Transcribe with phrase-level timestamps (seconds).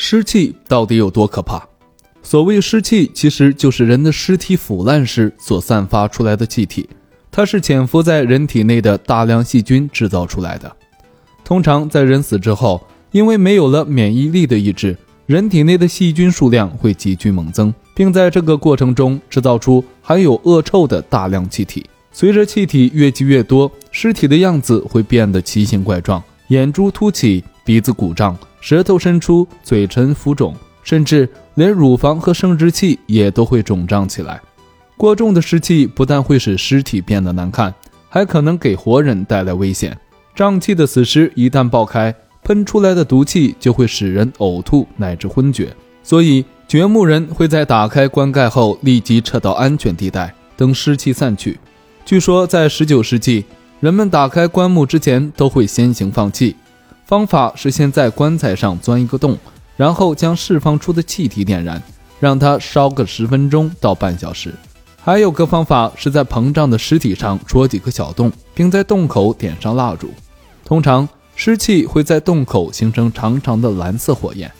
[0.00, 1.60] 湿气到底有多可怕？
[2.22, 6.88] 所谓湿气，其实就是人的尸体腐烂时所散发出来的气体，
[7.32, 10.70] 它是潜伏在人体内的大量细菌制造出来的。
[11.44, 12.80] 通常在人死之后，
[13.10, 14.96] 因为没有了免疫力的抑制，
[15.26, 21.84] 人体内的细菌数量会急剧猛增，并在这个过程中制造出含有恶臭的大量气体。
[22.12, 28.38] 随着气体越积越多，尸体的样子会变得奇形怪状，眼珠凸起，鼻子鼓胀。
[28.60, 34.40] 舌头伸出，嘴唇浮肿，甚至连乳房和生殖器也都会肿胀起来。
[34.96, 37.72] 过重的湿气不但会使尸体变得难看，
[38.08, 39.96] 还可能给活人带来危险。
[40.34, 45.74] 胀气的死尸一旦爆开，喷出来的毒气就会使人呕吐乃至昏厥。
[46.02, 51.58] 所以，掘墓人会在打开棺盖后立即撤到安全地带，等湿气散去。
[52.04, 53.44] 据说，在19世纪，
[53.80, 56.56] 人们打开棺木之前都会先行放气。
[57.08, 59.34] 方法是先在棺材上钻一个洞，
[59.78, 61.82] 然后将释放出的气体点燃，
[62.20, 64.52] 让它烧个十分钟到半小时。
[65.02, 70.10] 还有个方法是在膨胀的尸体上戳几个小洞，并在洞口点上蜡烛。
[70.66, 74.52] 通常，湿气会在洞口形成长长的蓝色火焰，